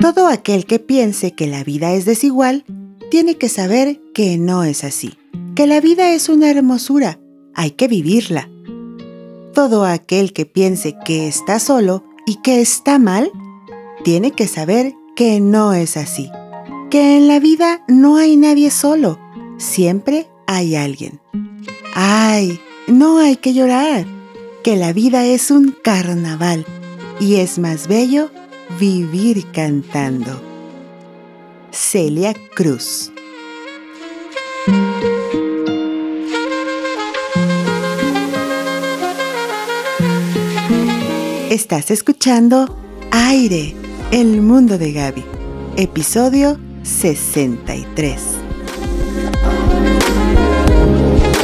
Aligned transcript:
Todo 0.00 0.28
aquel 0.28 0.64
que 0.64 0.78
piense 0.78 1.32
que 1.32 1.46
la 1.46 1.62
vida 1.62 1.92
es 1.92 2.06
desigual, 2.06 2.64
tiene 3.10 3.36
que 3.36 3.50
saber 3.50 4.00
que 4.14 4.38
no 4.38 4.64
es 4.64 4.82
así, 4.82 5.12
que 5.54 5.66
la 5.66 5.78
vida 5.80 6.14
es 6.14 6.30
una 6.30 6.48
hermosura, 6.48 7.20
hay 7.54 7.72
que 7.72 7.86
vivirla. 7.86 8.48
Todo 9.52 9.84
aquel 9.84 10.32
que 10.32 10.46
piense 10.46 10.96
que 11.04 11.28
está 11.28 11.58
solo 11.58 12.02
y 12.24 12.36
que 12.36 12.62
está 12.62 12.98
mal, 12.98 13.30
tiene 14.02 14.30
que 14.30 14.48
saber 14.48 14.94
que 15.16 15.38
no 15.38 15.74
es 15.74 15.98
así, 15.98 16.30
que 16.88 17.18
en 17.18 17.28
la 17.28 17.38
vida 17.38 17.84
no 17.86 18.16
hay 18.16 18.38
nadie 18.38 18.70
solo, 18.70 19.18
siempre 19.58 20.28
hay 20.46 20.76
alguien. 20.76 21.20
¡Ay! 21.94 22.58
No 22.86 23.18
hay 23.18 23.36
que 23.36 23.52
llorar, 23.52 24.06
que 24.64 24.76
la 24.76 24.94
vida 24.94 25.26
es 25.26 25.50
un 25.50 25.76
carnaval 25.82 26.64
y 27.20 27.34
es 27.34 27.58
más 27.58 27.86
bello 27.86 28.30
vivir 28.78 29.46
cantando. 29.52 30.40
Celia 31.72 32.34
Cruz 32.54 33.12
Estás 41.50 41.90
escuchando 41.90 42.76
Aire, 43.10 43.74
el 44.12 44.40
mundo 44.40 44.78
de 44.78 44.92
Gaby, 44.92 45.24
episodio 45.76 46.58
63. 46.84 48.20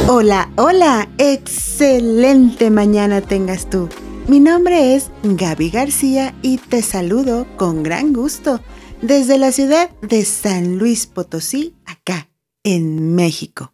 Hola, 0.07 0.49
hola, 0.55 1.09
excelente 1.17 2.69
mañana 2.69 3.19
tengas 3.19 3.69
tú. 3.69 3.89
Mi 4.27 4.41
nombre 4.41 4.93
es 4.93 5.09
Gaby 5.23 5.69
García 5.69 6.35
y 6.41 6.57
te 6.57 6.81
saludo 6.81 7.47
con 7.55 7.81
gran 7.81 8.11
gusto 8.11 8.59
desde 9.01 9.37
la 9.37 9.53
ciudad 9.53 9.89
de 10.01 10.25
San 10.25 10.77
Luis 10.77 11.07
Potosí, 11.07 11.77
acá, 11.85 12.29
en 12.63 13.15
México. 13.15 13.73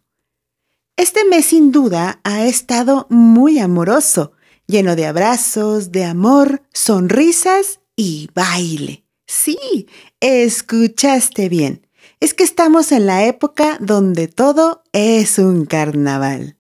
Este 0.96 1.24
mes 1.24 1.46
sin 1.46 1.72
duda 1.72 2.20
ha 2.22 2.46
estado 2.46 3.08
muy 3.10 3.58
amoroso 3.58 4.30
lleno 4.68 4.94
de 4.94 5.06
abrazos, 5.06 5.90
de 5.90 6.04
amor, 6.04 6.62
sonrisas 6.72 7.80
y 7.96 8.30
baile. 8.32 9.04
Sí, 9.26 9.88
escuchaste 10.20 11.48
bien. 11.48 11.88
Es 12.20 12.32
que 12.32 12.44
estamos 12.44 12.92
en 12.92 13.06
la 13.06 13.24
época 13.24 13.76
donde 13.80 14.28
todo 14.28 14.84
es 14.92 15.40
un 15.40 15.66
carnaval. 15.66 16.58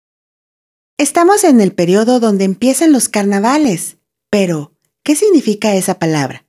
Estamos 1.03 1.45
en 1.45 1.61
el 1.61 1.73
periodo 1.73 2.21
donde 2.21 2.45
empiezan 2.45 2.93
los 2.93 3.09
carnavales. 3.09 3.97
Pero, 4.31 4.73
¿qué 5.03 5.17
significa 5.17 5.75
esa 5.75 5.99
palabra? 5.99 6.47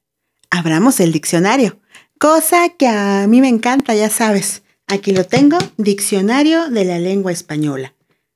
Abramos 0.49 0.99
el 0.99 1.11
diccionario, 1.11 1.79
cosa 2.19 2.69
que 2.69 2.87
a 2.87 3.25
mí 3.27 3.41
me 3.41 3.49
encanta, 3.49 3.95
ya 3.95 4.09
sabes. 4.09 4.61
Aquí 4.87 5.11
lo 5.11 5.25
tengo, 5.25 5.57
Diccionario 5.77 6.69
de 6.69 6.85
la 6.85 6.99
Lengua 6.99 7.31
Española, 7.31 7.95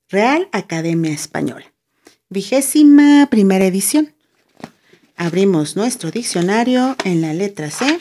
Real 0.09 0.49
Academia 0.51 1.11
Española 1.11 1.71
vigésima 2.29 3.27
primera 3.29 3.65
edición. 3.65 4.13
Abrimos 5.15 5.75
nuestro 5.75 6.11
diccionario 6.11 6.95
en 7.03 7.21
la 7.21 7.33
letra 7.33 7.71
C 7.71 7.99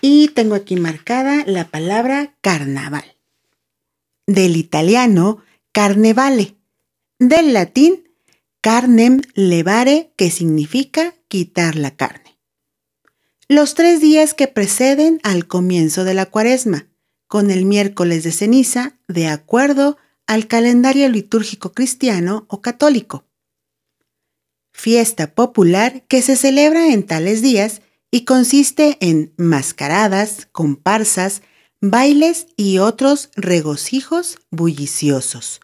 y 0.00 0.28
tengo 0.28 0.54
aquí 0.54 0.76
marcada 0.76 1.44
la 1.46 1.68
palabra 1.68 2.34
carnaval. 2.40 3.04
Del 4.26 4.56
italiano 4.56 5.42
carnevale. 5.72 6.55
Del 7.18 7.52
latín 7.52 8.08
carnem 8.60 9.22
levare, 9.34 10.12
que 10.16 10.30
significa 10.30 11.14
quitar 11.28 11.76
la 11.76 11.96
carne. 11.96 12.38
Los 13.48 13.74
tres 13.74 14.00
días 14.00 14.34
que 14.34 14.48
preceden 14.48 15.20
al 15.22 15.46
comienzo 15.46 16.04
de 16.04 16.14
la 16.14 16.26
cuaresma, 16.26 16.88
con 17.28 17.50
el 17.50 17.64
miércoles 17.64 18.24
de 18.24 18.32
ceniza, 18.32 18.98
de 19.08 19.28
acuerdo 19.28 19.96
al 20.26 20.46
calendario 20.46 21.08
litúrgico 21.08 21.72
cristiano 21.72 22.46
o 22.48 22.60
católico 22.60 23.26
fiesta 24.76 25.34
popular 25.34 26.02
que 26.06 26.20
se 26.20 26.36
celebra 26.36 26.92
en 26.92 27.02
tales 27.02 27.40
días 27.40 27.80
y 28.10 28.24
consiste 28.24 28.98
en 29.00 29.32
mascaradas, 29.38 30.48
comparsas, 30.52 31.42
bailes 31.80 32.48
y 32.56 32.78
otros 32.78 33.30
regocijos 33.34 34.38
bulliciosos. 34.50 35.60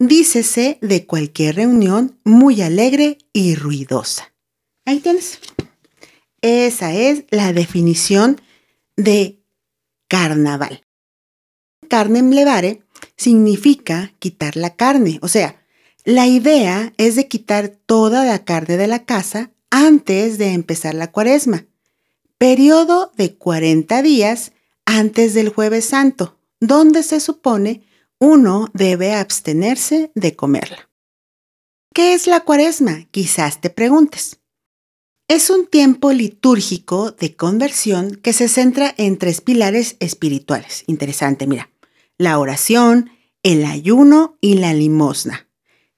Dícese 0.00 0.78
de 0.80 1.06
cualquier 1.06 1.56
reunión 1.56 2.20
muy 2.22 2.62
alegre 2.62 3.18
y 3.32 3.56
ruidosa. 3.56 4.32
Ahí 4.84 5.00
tienes. 5.00 5.40
Esa 6.40 6.94
es 6.94 7.24
la 7.30 7.52
definición 7.52 8.40
de 8.96 9.42
carnaval. 10.06 10.82
Carnem 11.88 12.30
levare 12.30 12.82
significa 13.16 14.12
quitar 14.20 14.56
la 14.56 14.76
carne, 14.76 15.18
o 15.22 15.28
sea, 15.28 15.64
la 16.04 16.26
idea 16.26 16.92
es 16.96 17.16
de 17.16 17.26
quitar 17.26 17.68
toda 17.68 18.24
la 18.24 18.44
carne 18.44 18.76
de 18.76 18.86
la 18.86 19.04
casa 19.04 19.50
antes 19.70 20.38
de 20.38 20.52
empezar 20.52 20.94
la 20.94 21.10
cuaresma, 21.10 21.66
periodo 22.38 23.12
de 23.16 23.34
40 23.34 24.00
días 24.02 24.52
antes 24.86 25.34
del 25.34 25.48
jueves 25.48 25.86
santo, 25.86 26.38
donde 26.60 27.02
se 27.02 27.20
supone 27.20 27.82
uno 28.20 28.68
debe 28.74 29.14
abstenerse 29.14 30.10
de 30.14 30.34
comerla. 30.34 30.90
¿Qué 31.94 32.14
es 32.14 32.26
la 32.26 32.40
cuaresma? 32.40 33.06
Quizás 33.10 33.60
te 33.60 33.70
preguntes. 33.70 34.40
Es 35.28 35.50
un 35.50 35.66
tiempo 35.66 36.12
litúrgico 36.12 37.12
de 37.12 37.36
conversión 37.36 38.16
que 38.16 38.32
se 38.32 38.48
centra 38.48 38.94
en 38.96 39.18
tres 39.18 39.40
pilares 39.40 39.96
espirituales. 40.00 40.84
Interesante, 40.86 41.46
mira. 41.46 41.70
La 42.16 42.38
oración, 42.38 43.10
el 43.42 43.64
ayuno 43.64 44.38
y 44.40 44.54
la 44.54 44.72
limosna. 44.72 45.48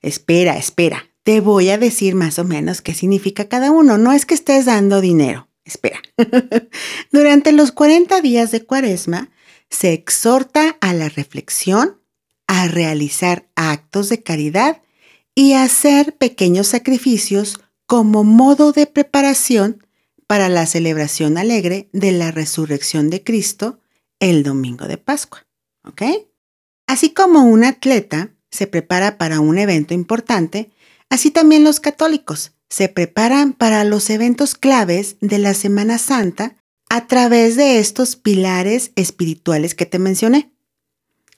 Espera, 0.01 0.57
espera. 0.57 1.11
Te 1.23 1.41
voy 1.41 1.71
a 1.71 1.79
decir 1.79 2.15
más 2.15 2.39
o 2.39 2.45
menos 2.45 2.83
qué 2.83 2.93
significa 2.93 3.49
cada 3.49 3.71
uno. 3.71 3.99
No 3.99 4.13
es 4.13 4.27
que 4.27 4.35
estés 4.35 4.65
dando 4.65 5.01
dinero. 5.01 5.49
Espera. 5.65 6.01
Durante 7.13 7.53
los 7.53 7.71
40 7.71 8.21
días 8.23 8.51
de 8.51 8.65
cuaresma 8.65 9.31
se 9.69 9.93
exhorta 9.93 10.77
a 10.81 10.93
la 10.93 11.09
reflexión, 11.09 12.00
a 12.53 12.67
realizar 12.67 13.49
actos 13.55 14.09
de 14.09 14.25
caridad 14.25 14.83
y 15.37 15.53
hacer 15.53 16.17
pequeños 16.17 16.67
sacrificios 16.67 17.61
como 17.87 18.25
modo 18.25 18.73
de 18.73 18.89
preparación 18.89 19.87
para 20.27 20.49
la 20.49 20.67
celebración 20.67 21.39
alegre 21.39 21.89
de 21.93 22.11
la 22.11 22.33
resurrección 22.33 23.09
de 23.09 23.23
Cristo 23.23 23.79
el 24.19 24.43
domingo 24.43 24.89
de 24.89 24.99
Pascua. 24.99 25.47
¿Ok? 25.85 26.03
Así 26.89 27.11
como 27.11 27.45
un 27.45 27.63
atleta 27.63 28.35
se 28.51 28.67
prepara 28.67 29.17
para 29.17 29.39
un 29.39 29.57
evento 29.57 29.95
importante, 29.95 30.73
así 31.09 31.31
también 31.31 31.63
los 31.63 31.79
católicos 31.79 32.51
se 32.69 32.89
preparan 32.89 33.53
para 33.53 33.85
los 33.85 34.11
eventos 34.11 34.57
claves 34.57 35.15
de 35.21 35.39
la 35.39 35.55
Semana 35.55 35.99
Santa 35.99 36.57
a 36.89 37.07
través 37.07 37.55
de 37.55 37.79
estos 37.79 38.17
pilares 38.17 38.91
espirituales 38.97 39.77
que 39.77 39.87
te 39.87 40.01
mencioné. 40.01 40.51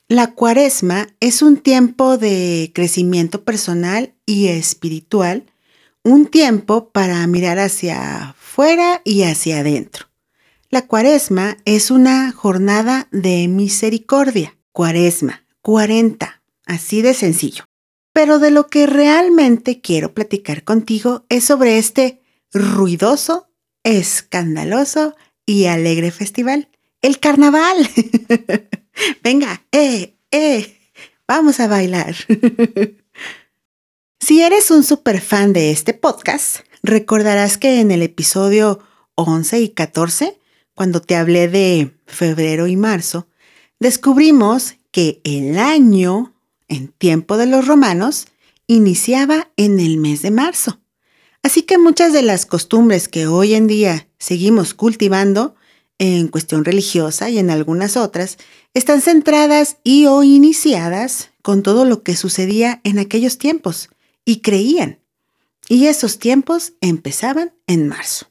La 0.07 0.33
cuaresma 0.33 1.07
es 1.19 1.41
un 1.41 1.57
tiempo 1.57 2.17
de 2.17 2.71
crecimiento 2.73 3.43
personal 3.43 4.13
y 4.25 4.47
espiritual, 4.47 5.45
un 6.03 6.27
tiempo 6.27 6.89
para 6.89 7.25
mirar 7.27 7.59
hacia 7.59 8.29
afuera 8.29 9.01
y 9.05 9.23
hacia 9.23 9.59
adentro. 9.59 10.07
La 10.69 10.87
cuaresma 10.87 11.57
es 11.65 11.91
una 11.91 12.31
jornada 12.31 13.07
de 13.11 13.47
misericordia. 13.47 14.57
Cuaresma, 14.71 15.45
40, 15.61 16.43
Así 16.65 17.01
de 17.01 17.13
sencillo. 17.13 17.65
Pero 18.13 18.39
de 18.39 18.51
lo 18.51 18.67
que 18.67 18.87
realmente 18.87 19.81
quiero 19.81 20.13
platicar 20.13 20.63
contigo 20.63 21.25
es 21.29 21.43
sobre 21.43 21.77
este 21.77 22.21
ruidoso, 22.53 23.49
escandaloso 23.83 25.15
y 25.45 25.65
alegre 25.65 26.11
festival, 26.11 26.69
el 27.01 27.19
carnaval. 27.19 27.89
Venga, 29.23 29.65
eh, 29.71 30.15
eh, 30.31 30.77
vamos 31.27 31.59
a 31.59 31.67
bailar. 31.67 32.15
si 34.19 34.41
eres 34.41 34.71
un 34.71 34.83
super 34.83 35.21
fan 35.21 35.53
de 35.53 35.71
este 35.71 35.93
podcast, 35.93 36.59
recordarás 36.81 37.57
que 37.57 37.79
en 37.79 37.91
el 37.91 38.01
episodio 38.01 38.79
11 39.15 39.59
y 39.61 39.69
14, 39.69 40.39
cuando 40.75 41.01
te 41.01 41.15
hablé 41.15 41.47
de 41.47 41.95
febrero 42.05 42.67
y 42.67 42.75
marzo, 42.75 43.27
descubrimos 43.79 44.75
que 44.91 45.21
el 45.23 45.57
año 45.57 46.33
en 46.73 46.89
tiempo 46.89 47.37
de 47.37 47.45
los 47.45 47.67
romanos, 47.67 48.27
iniciaba 48.67 49.51
en 49.57 49.79
el 49.79 49.97
mes 49.97 50.21
de 50.21 50.31
marzo. 50.31 50.79
Así 51.41 51.63
que 51.63 51.77
muchas 51.77 52.13
de 52.13 52.21
las 52.21 52.45
costumbres 52.45 53.07
que 53.07 53.27
hoy 53.27 53.53
en 53.53 53.67
día 53.67 54.07
seguimos 54.17 54.73
cultivando, 54.73 55.55
en 55.99 56.27
cuestión 56.27 56.65
religiosa 56.65 57.29
y 57.29 57.39
en 57.39 57.49
algunas 57.49 57.97
otras, 57.97 58.37
están 58.73 59.01
centradas 59.01 59.77
y 59.83 60.05
o 60.07 60.23
iniciadas 60.23 61.31
con 61.41 61.61
todo 61.61 61.85
lo 61.85 62.03
que 62.03 62.15
sucedía 62.15 62.81
en 62.83 62.99
aquellos 62.99 63.37
tiempos, 63.37 63.89
y 64.25 64.41
creían. 64.41 64.99
Y 65.67 65.87
esos 65.87 66.19
tiempos 66.19 66.73
empezaban 66.81 67.53
en 67.67 67.87
marzo. 67.87 68.27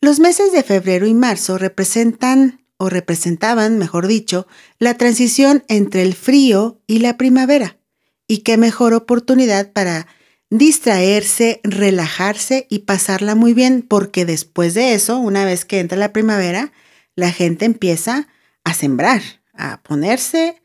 Los 0.00 0.18
meses 0.18 0.52
de 0.52 0.62
febrero 0.62 1.06
y 1.06 1.14
marzo 1.14 1.58
representan, 1.58 2.64
o 2.76 2.88
representaban, 2.88 3.78
mejor 3.78 4.06
dicho, 4.06 4.46
la 4.78 4.94
transición 4.94 5.62
entre 5.68 6.02
el 6.02 6.14
frío 6.14 6.80
y 6.86 6.98
la 6.98 7.16
primavera. 7.16 7.78
Y 8.26 8.38
qué 8.38 8.56
mejor 8.56 8.94
oportunidad 8.94 9.72
para 9.72 10.08
distraerse, 10.52 11.62
relajarse 11.64 12.66
y 12.68 12.80
pasarla 12.80 13.34
muy 13.34 13.54
bien, 13.54 13.80
porque 13.80 14.26
después 14.26 14.74
de 14.74 14.92
eso, 14.92 15.18
una 15.18 15.46
vez 15.46 15.64
que 15.64 15.80
entra 15.80 15.96
la 15.96 16.12
primavera, 16.12 16.72
la 17.16 17.32
gente 17.32 17.64
empieza 17.64 18.28
a 18.62 18.74
sembrar, 18.74 19.22
a 19.54 19.82
ponerse 19.82 20.60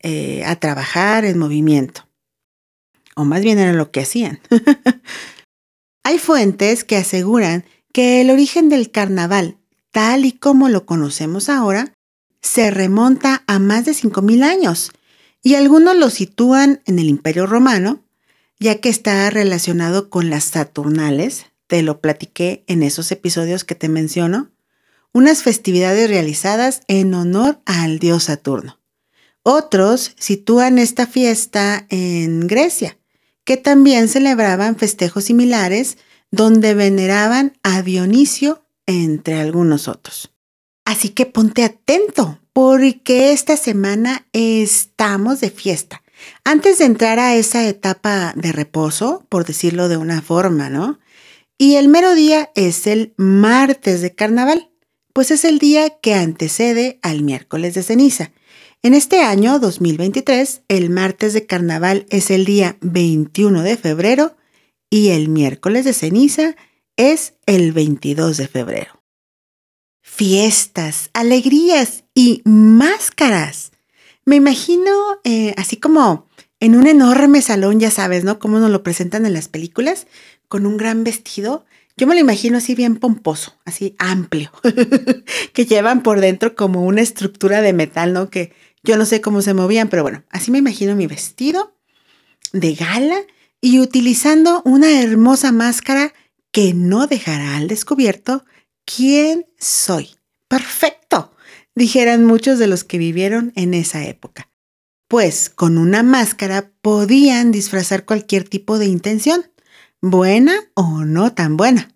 eh, 0.00 0.44
a 0.44 0.56
trabajar 0.56 1.24
en 1.24 1.38
movimiento. 1.38 2.06
O 3.16 3.24
más 3.24 3.40
bien 3.40 3.58
era 3.58 3.72
lo 3.72 3.90
que 3.90 4.00
hacían. 4.00 4.38
Hay 6.04 6.18
fuentes 6.18 6.84
que 6.84 6.98
aseguran 6.98 7.64
que 7.94 8.20
el 8.20 8.28
origen 8.28 8.68
del 8.68 8.90
carnaval, 8.90 9.56
tal 9.92 10.26
y 10.26 10.32
como 10.32 10.68
lo 10.68 10.84
conocemos 10.84 11.48
ahora, 11.48 11.94
se 12.42 12.70
remonta 12.70 13.44
a 13.46 13.58
más 13.58 13.86
de 13.86 13.92
5.000 13.92 14.42
años 14.42 14.92
y 15.42 15.54
algunos 15.54 15.96
lo 15.96 16.10
sitúan 16.10 16.82
en 16.84 16.98
el 16.98 17.08
Imperio 17.08 17.46
Romano, 17.46 18.02
ya 18.62 18.80
que 18.80 18.88
está 18.88 19.28
relacionado 19.28 20.08
con 20.08 20.30
las 20.30 20.44
Saturnales, 20.44 21.46
te 21.66 21.82
lo 21.82 22.00
platiqué 22.00 22.64
en 22.68 22.82
esos 22.82 23.10
episodios 23.10 23.64
que 23.64 23.74
te 23.74 23.88
menciono, 23.88 24.50
unas 25.12 25.42
festividades 25.42 26.08
realizadas 26.08 26.82
en 26.86 27.12
honor 27.12 27.60
al 27.66 27.98
dios 27.98 28.24
Saturno. 28.24 28.78
Otros 29.42 30.14
sitúan 30.16 30.78
esta 30.78 31.06
fiesta 31.06 31.86
en 31.90 32.46
Grecia, 32.46 32.98
que 33.44 33.56
también 33.56 34.08
celebraban 34.08 34.76
festejos 34.76 35.24
similares 35.24 35.98
donde 36.30 36.74
veneraban 36.74 37.58
a 37.64 37.82
Dionisio 37.82 38.64
entre 38.86 39.40
algunos 39.40 39.88
otros. 39.88 40.30
Así 40.84 41.08
que 41.08 41.26
ponte 41.26 41.64
atento, 41.64 42.38
porque 42.52 43.32
esta 43.32 43.56
semana 43.56 44.26
estamos 44.32 45.40
de 45.40 45.50
fiesta. 45.50 46.01
Antes 46.44 46.78
de 46.78 46.84
entrar 46.84 47.18
a 47.18 47.34
esa 47.34 47.66
etapa 47.66 48.32
de 48.36 48.52
reposo, 48.52 49.26
por 49.28 49.44
decirlo 49.44 49.88
de 49.88 49.96
una 49.96 50.22
forma, 50.22 50.70
¿no? 50.70 50.98
Y 51.58 51.76
el 51.76 51.88
mero 51.88 52.14
día 52.14 52.50
es 52.54 52.86
el 52.86 53.14
martes 53.16 54.00
de 54.00 54.14
carnaval, 54.14 54.70
pues 55.12 55.30
es 55.30 55.44
el 55.44 55.58
día 55.58 55.90
que 56.00 56.14
antecede 56.14 56.98
al 57.02 57.22
miércoles 57.22 57.74
de 57.74 57.82
ceniza. 57.82 58.32
En 58.82 58.94
este 58.94 59.20
año 59.20 59.58
2023, 59.58 60.62
el 60.68 60.90
martes 60.90 61.34
de 61.34 61.46
carnaval 61.46 62.06
es 62.10 62.30
el 62.30 62.44
día 62.44 62.76
21 62.80 63.62
de 63.62 63.76
febrero 63.76 64.36
y 64.90 65.08
el 65.10 65.28
miércoles 65.28 65.84
de 65.84 65.92
ceniza 65.92 66.56
es 66.96 67.34
el 67.46 67.72
22 67.72 68.36
de 68.36 68.48
febrero 68.48 69.02
fiestas, 70.12 71.08
alegrías 71.14 72.04
y 72.14 72.42
máscaras. 72.44 73.72
Me 74.24 74.36
imagino 74.36 74.90
eh, 75.24 75.54
así 75.56 75.76
como 75.76 76.28
en 76.60 76.76
un 76.76 76.86
enorme 76.86 77.42
salón, 77.42 77.80
ya 77.80 77.90
sabes, 77.90 78.24
¿no? 78.24 78.38
Como 78.38 78.58
nos 78.60 78.70
lo 78.70 78.82
presentan 78.82 79.26
en 79.26 79.34
las 79.34 79.48
películas, 79.48 80.06
con 80.48 80.66
un 80.66 80.76
gran 80.76 81.04
vestido. 81.04 81.64
Yo 81.96 82.06
me 82.06 82.14
lo 82.14 82.20
imagino 82.20 82.58
así 82.58 82.74
bien 82.74 82.96
pomposo, 82.96 83.58
así 83.64 83.96
amplio, 83.98 84.50
que 85.52 85.66
llevan 85.66 86.02
por 86.02 86.20
dentro 86.20 86.54
como 86.54 86.84
una 86.84 87.02
estructura 87.02 87.60
de 87.60 87.72
metal, 87.72 88.12
¿no? 88.12 88.30
Que 88.30 88.52
yo 88.82 88.96
no 88.96 89.04
sé 89.04 89.20
cómo 89.20 89.42
se 89.42 89.54
movían, 89.54 89.88
pero 89.88 90.02
bueno, 90.02 90.24
así 90.30 90.50
me 90.50 90.58
imagino 90.58 90.96
mi 90.96 91.06
vestido 91.06 91.76
de 92.52 92.74
gala 92.74 93.20
y 93.60 93.80
utilizando 93.80 94.62
una 94.64 95.00
hermosa 95.00 95.52
máscara 95.52 96.12
que 96.50 96.74
no 96.74 97.06
dejará 97.06 97.56
al 97.56 97.68
descubierto 97.68 98.44
¿Quién 98.84 99.46
soy? 99.58 100.10
Perfecto, 100.48 101.32
dijeran 101.74 102.24
muchos 102.24 102.58
de 102.58 102.66
los 102.66 102.84
que 102.84 102.98
vivieron 102.98 103.52
en 103.56 103.74
esa 103.74 104.04
época. 104.04 104.50
Pues 105.08 105.50
con 105.50 105.78
una 105.78 106.02
máscara 106.02 106.70
podían 106.80 107.52
disfrazar 107.52 108.04
cualquier 108.04 108.48
tipo 108.48 108.78
de 108.78 108.86
intención, 108.86 109.50
buena 110.00 110.54
o 110.74 111.04
no 111.04 111.34
tan 111.34 111.56
buena. 111.56 111.94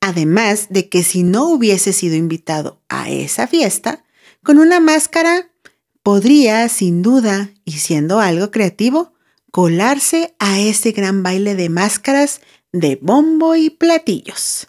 Además 0.00 0.66
de 0.70 0.88
que 0.88 1.02
si 1.02 1.22
no 1.22 1.46
hubiese 1.48 1.92
sido 1.92 2.16
invitado 2.16 2.82
a 2.88 3.10
esa 3.10 3.46
fiesta, 3.46 4.04
con 4.42 4.58
una 4.58 4.80
máscara 4.80 5.50
podría, 6.02 6.68
sin 6.68 7.02
duda, 7.02 7.50
y 7.64 7.72
siendo 7.72 8.20
algo 8.20 8.50
creativo, 8.50 9.12
colarse 9.50 10.34
a 10.38 10.60
ese 10.60 10.92
gran 10.92 11.22
baile 11.22 11.54
de 11.54 11.68
máscaras 11.68 12.40
de 12.72 12.98
bombo 13.00 13.56
y 13.56 13.70
platillos. 13.70 14.68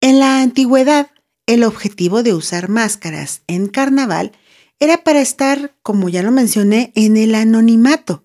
En 0.00 0.20
la 0.20 0.40
antigüedad, 0.42 1.10
el 1.48 1.64
objetivo 1.64 2.22
de 2.22 2.34
usar 2.34 2.68
máscaras 2.68 3.40
en 3.46 3.66
carnaval 3.68 4.32
era 4.78 5.02
para 5.02 5.20
estar, 5.20 5.74
como 5.82 6.08
ya 6.08 6.22
lo 6.22 6.30
mencioné, 6.30 6.92
en 6.94 7.16
el 7.16 7.34
anonimato, 7.34 8.22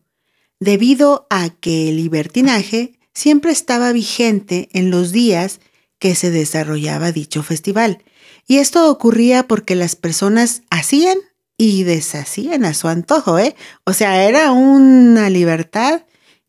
debido 0.60 1.26
a 1.30 1.50
que 1.50 1.90
el 1.90 1.96
libertinaje 1.96 3.00
siempre 3.14 3.52
estaba 3.52 3.94
vigente 3.94 4.70
en 4.74 4.92
los 4.92 5.12
días 5.12 5.62
que 6.00 6.16
se 6.16 6.32
desarrollaba 6.32 7.14
dicho 7.14 7.44
festival. 7.44 8.04
Y 8.46 8.58
esto 8.58 8.92
ocurría 8.92 9.48
porque 9.48 9.76
las 9.76 9.96
personas 9.96 10.64
hacían 10.70 11.18
y 11.58 11.84
deshacían 11.84 12.66
a 12.66 12.74
su 12.74 12.90
antojo, 12.90 13.40
¿eh? 13.40 13.56
O 13.86 13.94
sea, 13.94 14.28
era 14.28 14.52
una 14.52 15.30
libertad 15.30 16.04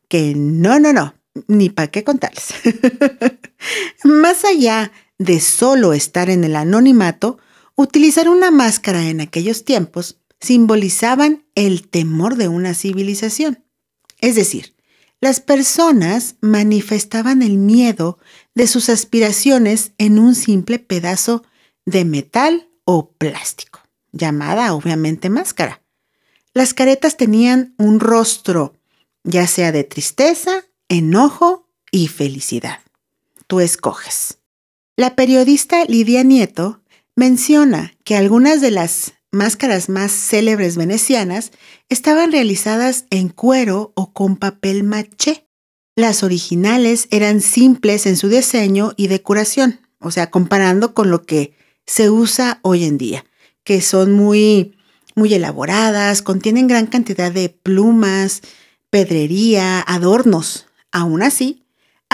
que 0.08 0.34
no, 0.34 0.80
no, 0.80 0.92
no, 0.92 1.14
ni 1.46 1.70
para 1.70 1.88
qué 1.88 2.02
contarles. 2.02 2.48
Más 4.04 4.44
allá 4.44 4.90
de 5.18 5.40
solo 5.40 5.92
estar 5.92 6.30
en 6.30 6.44
el 6.44 6.56
anonimato, 6.56 7.38
utilizar 7.76 8.28
una 8.28 8.50
máscara 8.50 9.08
en 9.08 9.20
aquellos 9.20 9.64
tiempos 9.64 10.18
simbolizaban 10.40 11.44
el 11.54 11.88
temor 11.88 12.36
de 12.36 12.48
una 12.48 12.74
civilización. 12.74 13.64
Es 14.20 14.34
decir, 14.34 14.74
las 15.20 15.40
personas 15.40 16.36
manifestaban 16.40 17.42
el 17.42 17.56
miedo 17.56 18.18
de 18.54 18.66
sus 18.66 18.88
aspiraciones 18.90 19.92
en 19.96 20.18
un 20.18 20.34
simple 20.34 20.78
pedazo 20.78 21.44
de 21.86 22.04
metal 22.04 22.68
o 22.84 23.10
plástico, 23.12 23.80
llamada 24.12 24.74
obviamente 24.74 25.30
máscara. 25.30 25.82
Las 26.52 26.74
caretas 26.74 27.16
tenían 27.16 27.74
un 27.78 28.00
rostro, 28.00 28.74
ya 29.22 29.46
sea 29.46 29.72
de 29.72 29.84
tristeza, 29.84 30.64
enojo 30.88 31.68
y 31.90 32.08
felicidad. 32.08 32.80
Tú 33.46 33.60
escoges. 33.60 34.38
La 34.96 35.16
periodista 35.16 35.84
Lidia 35.86 36.22
Nieto 36.22 36.80
menciona 37.16 37.94
que 38.04 38.16
algunas 38.16 38.60
de 38.60 38.70
las 38.70 39.14
máscaras 39.32 39.88
más 39.88 40.12
célebres 40.12 40.76
venecianas 40.76 41.50
estaban 41.88 42.30
realizadas 42.30 43.06
en 43.10 43.28
cuero 43.28 43.92
o 43.96 44.12
con 44.12 44.36
papel 44.36 44.84
maché. 44.84 45.48
Las 45.96 46.22
originales 46.22 47.08
eran 47.10 47.40
simples 47.40 48.06
en 48.06 48.16
su 48.16 48.28
diseño 48.28 48.92
y 48.96 49.08
decoración, 49.08 49.80
o 49.98 50.12
sea, 50.12 50.30
comparando 50.30 50.94
con 50.94 51.10
lo 51.10 51.22
que 51.22 51.54
se 51.86 52.08
usa 52.08 52.60
hoy 52.62 52.84
en 52.84 52.96
día, 52.96 53.24
que 53.64 53.80
son 53.80 54.12
muy 54.12 54.76
muy 55.16 55.34
elaboradas, 55.34 56.22
contienen 56.22 56.68
gran 56.68 56.86
cantidad 56.86 57.32
de 57.32 57.48
plumas, 57.48 58.42
pedrería, 58.90 59.80
adornos. 59.80 60.66
Aún 60.92 61.22
así, 61.22 61.63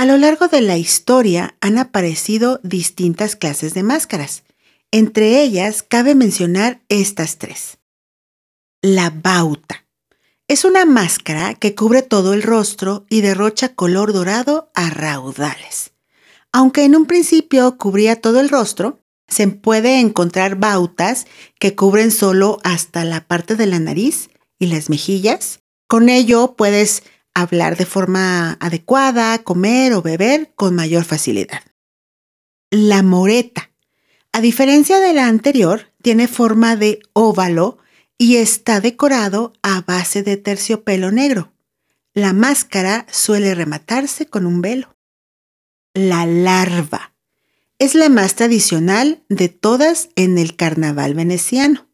a 0.00 0.06
lo 0.06 0.16
largo 0.16 0.48
de 0.48 0.62
la 0.62 0.78
historia 0.78 1.56
han 1.60 1.76
aparecido 1.76 2.58
distintas 2.62 3.36
clases 3.36 3.74
de 3.74 3.82
máscaras. 3.82 4.44
Entre 4.90 5.42
ellas 5.42 5.82
cabe 5.86 6.14
mencionar 6.14 6.80
estas 6.88 7.36
tres. 7.36 7.76
La 8.80 9.10
bauta. 9.10 9.84
Es 10.48 10.64
una 10.64 10.86
máscara 10.86 11.52
que 11.52 11.74
cubre 11.74 12.00
todo 12.00 12.32
el 12.32 12.42
rostro 12.42 13.04
y 13.10 13.20
derrocha 13.20 13.74
color 13.74 14.14
dorado 14.14 14.70
a 14.74 14.88
raudales. 14.88 15.92
Aunque 16.50 16.84
en 16.84 16.96
un 16.96 17.04
principio 17.04 17.76
cubría 17.76 18.22
todo 18.22 18.40
el 18.40 18.48
rostro, 18.48 19.00
se 19.28 19.48
puede 19.48 20.00
encontrar 20.00 20.56
bautas 20.56 21.26
que 21.58 21.76
cubren 21.76 22.10
solo 22.10 22.56
hasta 22.64 23.04
la 23.04 23.28
parte 23.28 23.54
de 23.54 23.66
la 23.66 23.78
nariz 23.80 24.30
y 24.58 24.68
las 24.68 24.88
mejillas. 24.88 25.60
Con 25.88 26.08
ello 26.08 26.54
puedes 26.56 27.02
hablar 27.40 27.76
de 27.76 27.86
forma 27.86 28.56
adecuada, 28.60 29.38
comer 29.38 29.92
o 29.94 30.02
beber 30.02 30.52
con 30.54 30.74
mayor 30.74 31.04
facilidad. 31.04 31.62
La 32.70 33.02
moreta. 33.02 33.70
A 34.32 34.40
diferencia 34.40 35.00
de 35.00 35.12
la 35.12 35.26
anterior, 35.26 35.92
tiene 36.02 36.28
forma 36.28 36.76
de 36.76 37.00
óvalo 37.12 37.78
y 38.16 38.36
está 38.36 38.80
decorado 38.80 39.52
a 39.62 39.80
base 39.80 40.22
de 40.22 40.36
terciopelo 40.36 41.10
negro. 41.10 41.52
La 42.14 42.32
máscara 42.32 43.06
suele 43.10 43.54
rematarse 43.54 44.26
con 44.26 44.46
un 44.46 44.60
velo. 44.60 44.96
La 45.94 46.26
larva. 46.26 47.14
Es 47.78 47.94
la 47.94 48.08
más 48.08 48.34
tradicional 48.34 49.24
de 49.28 49.48
todas 49.48 50.10
en 50.16 50.38
el 50.38 50.54
carnaval 50.54 51.14
veneciano. 51.14 51.88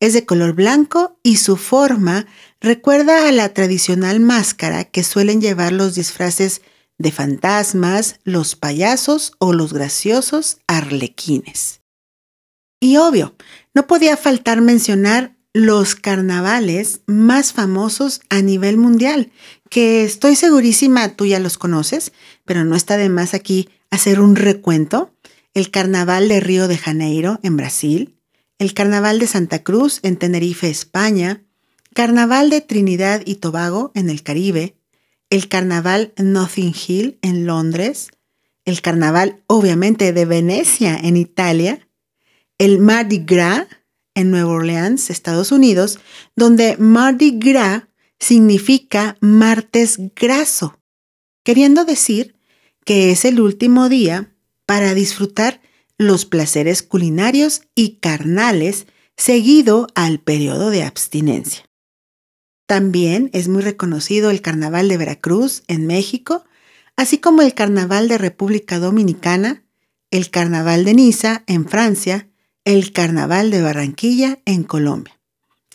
Es 0.00 0.12
de 0.12 0.24
color 0.24 0.54
blanco 0.54 1.18
y 1.22 1.36
su 1.36 1.56
forma 1.56 2.26
recuerda 2.60 3.28
a 3.28 3.32
la 3.32 3.52
tradicional 3.52 4.20
máscara 4.20 4.84
que 4.84 5.02
suelen 5.02 5.40
llevar 5.40 5.72
los 5.72 5.94
disfraces 5.94 6.62
de 6.98 7.12
fantasmas, 7.12 8.20
los 8.24 8.56
payasos 8.56 9.32
o 9.38 9.52
los 9.52 9.72
graciosos 9.72 10.58
arlequines. 10.66 11.82
Y 12.80 12.96
obvio, 12.96 13.34
no 13.74 13.86
podía 13.86 14.16
faltar 14.16 14.60
mencionar 14.60 15.36
los 15.52 15.94
carnavales 15.94 17.00
más 17.06 17.54
famosos 17.54 18.20
a 18.28 18.42
nivel 18.42 18.76
mundial, 18.76 19.32
que 19.70 20.04
estoy 20.04 20.36
segurísima 20.36 21.16
tú 21.16 21.24
ya 21.24 21.40
los 21.40 21.56
conoces, 21.56 22.12
pero 22.44 22.64
no 22.64 22.76
está 22.76 22.98
de 22.98 23.08
más 23.08 23.32
aquí 23.32 23.70
hacer 23.90 24.20
un 24.20 24.36
recuento. 24.36 25.12
El 25.54 25.70
Carnaval 25.70 26.28
de 26.28 26.40
Río 26.40 26.68
de 26.68 26.76
Janeiro 26.76 27.40
en 27.42 27.56
Brasil, 27.56 28.18
el 28.58 28.74
Carnaval 28.74 29.18
de 29.18 29.26
Santa 29.26 29.62
Cruz 29.62 30.00
en 30.02 30.18
Tenerife, 30.18 30.68
España, 30.68 31.45
Carnaval 31.96 32.50
de 32.50 32.60
Trinidad 32.60 33.22
y 33.24 33.36
Tobago 33.36 33.90
en 33.94 34.10
el 34.10 34.22
Caribe, 34.22 34.76
el 35.30 35.48
Carnaval 35.48 36.12
Nothing 36.18 36.74
Hill 36.74 37.18
en 37.22 37.46
Londres, 37.46 38.10
el 38.66 38.82
Carnaval 38.82 39.42
obviamente 39.46 40.12
de 40.12 40.26
Venecia 40.26 40.94
en 40.94 41.16
Italia, 41.16 41.88
el 42.58 42.80
Mardi 42.80 43.24
Gras 43.24 43.66
en 44.14 44.30
Nueva 44.30 44.52
Orleans, 44.52 45.08
Estados 45.08 45.52
Unidos, 45.52 45.98
donde 46.36 46.76
Mardi 46.76 47.38
Gras 47.38 47.84
significa 48.18 49.16
martes 49.22 49.98
graso, 50.14 50.78
queriendo 51.44 51.86
decir 51.86 52.36
que 52.84 53.10
es 53.10 53.24
el 53.24 53.40
último 53.40 53.88
día 53.88 54.34
para 54.66 54.92
disfrutar 54.92 55.62
los 55.96 56.26
placeres 56.26 56.82
culinarios 56.82 57.62
y 57.74 58.00
carnales 58.00 58.86
seguido 59.16 59.86
al 59.94 60.20
periodo 60.20 60.68
de 60.68 60.82
abstinencia. 60.82 61.65
También 62.66 63.30
es 63.32 63.48
muy 63.48 63.62
reconocido 63.62 64.30
el 64.30 64.42
Carnaval 64.42 64.88
de 64.88 64.96
Veracruz 64.96 65.62
en 65.68 65.86
México, 65.86 66.44
así 66.96 67.18
como 67.18 67.42
el 67.42 67.54
Carnaval 67.54 68.08
de 68.08 68.18
República 68.18 68.78
Dominicana, 68.78 69.62
el 70.10 70.30
Carnaval 70.30 70.84
de 70.84 70.94
Niza 70.94 71.44
en 71.46 71.68
Francia, 71.68 72.28
el 72.64 72.92
Carnaval 72.92 73.50
de 73.50 73.62
Barranquilla 73.62 74.40
en 74.44 74.64
Colombia. 74.64 75.16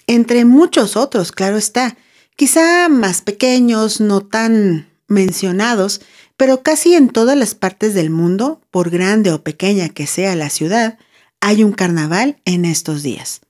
Entre 0.08 0.44
muchos 0.44 0.98
otros, 0.98 1.32
claro 1.32 1.58
está, 1.58 1.96
quizá 2.36 2.90
más 2.90 3.22
pequeños, 3.22 4.02
no 4.02 4.22
tan 4.22 4.90
mencionados, 5.08 6.02
pero 6.36 6.64
casi 6.64 6.96
en 6.96 7.10
todas 7.10 7.38
las 7.38 7.56
partes 7.56 7.94
del 7.94 8.10
mundo, 8.10 8.62
por 8.72 8.90
grande 8.90 9.32
o 9.32 9.44
pequeña 9.44 9.90
que 9.90 10.08
sea 10.08 10.36
la 10.36 10.50
ciudad, 10.50 10.98
hay 11.40 11.64
un 11.64 11.72
carnaval 11.72 12.42
en 12.44 12.66
estos 12.66 13.04
días. 13.04 13.42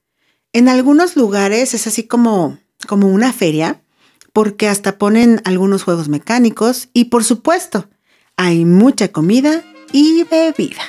En 0.53 0.67
algunos 0.67 1.15
lugares 1.15 1.73
es 1.73 1.87
así 1.87 2.03
como 2.03 2.59
como 2.87 3.07
una 3.07 3.33
feria, 3.33 3.81
porque 4.33 4.67
hasta 4.67 4.97
ponen 4.97 5.41
algunos 5.45 5.83
juegos 5.83 6.09
mecánicos 6.09 6.89
y 6.93 7.05
por 7.05 7.23
supuesto, 7.23 7.89
hay 8.37 8.65
mucha 8.65 9.09
comida 9.09 9.63
y 9.91 10.23
bebida. 10.23 10.81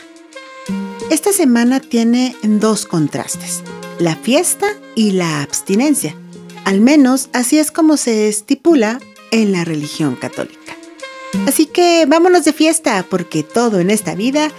Esta 1.11 1.33
semana 1.33 1.81
tiene 1.81 2.37
dos 2.43 2.87
contrastes, 2.87 3.63
la 3.99 4.17
fiesta 4.17 4.67
y 4.95 5.13
la 5.13 5.43
abstinencia. 5.43 6.17
Al 6.65 6.81
menos 6.81 7.29
así 7.33 7.59
es 7.59 7.71
como 7.71 7.97
se 7.97 8.29
estipula 8.29 9.01
en 9.31 9.53
la 9.53 9.65
religión 9.65 10.17
católica. 10.17 10.77
Así 11.47 11.67
que 11.67 12.07
vámonos 12.07 12.45
de 12.45 12.53
fiesta 12.53 13.05
porque 13.09 13.43
todo 13.43 13.81
en 13.81 13.91
esta 13.91 14.15
vida 14.15 14.51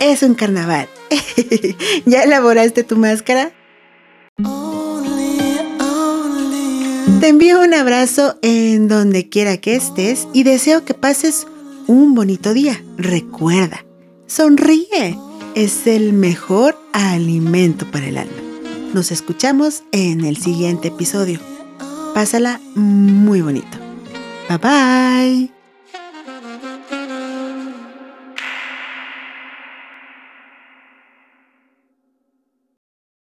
es 0.00 0.22
un 0.22 0.34
carnaval. 0.34 0.88
¿Ya 2.06 2.22
elaboraste 2.22 2.84
tu 2.84 2.96
máscara? 2.96 3.52
Te 7.20 7.26
envío 7.26 7.60
un 7.62 7.74
abrazo 7.74 8.38
en 8.42 8.86
donde 8.86 9.28
quiera 9.28 9.56
que 9.56 9.74
estés 9.74 10.28
y 10.32 10.44
deseo 10.44 10.84
que 10.84 10.94
pases 10.94 11.48
un 11.88 12.14
bonito 12.14 12.54
día. 12.54 12.80
Recuerda, 12.96 13.84
sonríe. 14.28 15.18
Es 15.56 15.88
el 15.88 16.12
mejor 16.12 16.78
alimento 16.92 17.90
para 17.90 18.06
el 18.06 18.18
alma. 18.18 18.36
Nos 18.94 19.10
escuchamos 19.10 19.82
en 19.90 20.24
el 20.24 20.36
siguiente 20.36 20.88
episodio. 20.88 21.40
Pásala 22.14 22.60
muy 22.76 23.42
bonito. 23.42 23.78
Bye 24.48 24.58
bye. 24.58 25.57